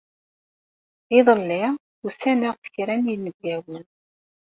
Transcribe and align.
Iḍelli, 1.17 1.63
usan-aɣ-d 2.05 2.65
kra 2.73 2.95
n 2.99 3.05
yinebgawen. 3.11 3.85